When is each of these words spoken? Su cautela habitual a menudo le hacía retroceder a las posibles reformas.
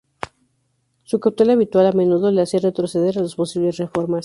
Su 1.03 1.19
cautela 1.19 1.53
habitual 1.53 1.85
a 1.85 1.91
menudo 1.91 2.31
le 2.31 2.41
hacía 2.41 2.59
retroceder 2.61 3.19
a 3.19 3.21
las 3.21 3.35
posibles 3.35 3.77
reformas. 3.77 4.19